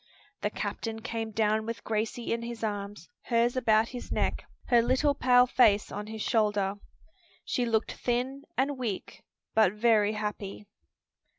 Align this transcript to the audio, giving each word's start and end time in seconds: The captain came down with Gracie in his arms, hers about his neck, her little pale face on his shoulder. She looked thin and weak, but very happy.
The 0.41 0.49
captain 0.49 1.03
came 1.03 1.29
down 1.29 1.67
with 1.67 1.83
Gracie 1.83 2.33
in 2.33 2.41
his 2.41 2.63
arms, 2.63 3.07
hers 3.25 3.55
about 3.55 3.89
his 3.89 4.11
neck, 4.11 4.43
her 4.69 4.81
little 4.81 5.13
pale 5.13 5.45
face 5.45 5.91
on 5.91 6.07
his 6.07 6.23
shoulder. 6.23 6.77
She 7.45 7.67
looked 7.67 7.91
thin 7.91 8.41
and 8.57 8.79
weak, 8.79 9.21
but 9.53 9.73
very 9.73 10.13
happy. 10.13 10.65